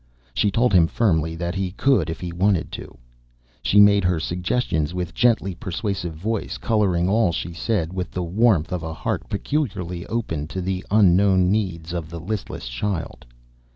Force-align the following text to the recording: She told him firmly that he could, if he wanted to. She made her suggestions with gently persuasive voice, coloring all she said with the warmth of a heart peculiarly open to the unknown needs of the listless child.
She 0.33 0.49
told 0.49 0.73
him 0.73 0.87
firmly 0.87 1.35
that 1.35 1.53
he 1.53 1.69
could, 1.73 2.09
if 2.09 2.19
he 2.19 2.33
wanted 2.33 2.71
to. 2.71 2.97
She 3.61 3.79
made 3.79 4.03
her 4.03 4.19
suggestions 4.19 4.95
with 4.95 5.13
gently 5.13 5.53
persuasive 5.53 6.15
voice, 6.15 6.57
coloring 6.57 7.07
all 7.07 7.31
she 7.31 7.53
said 7.53 7.93
with 7.93 8.09
the 8.09 8.23
warmth 8.23 8.71
of 8.73 8.81
a 8.81 8.95
heart 8.95 9.29
peculiarly 9.29 10.07
open 10.07 10.47
to 10.47 10.59
the 10.59 10.83
unknown 10.89 11.51
needs 11.51 11.93
of 11.93 12.09
the 12.09 12.19
listless 12.19 12.67
child. 12.67 13.27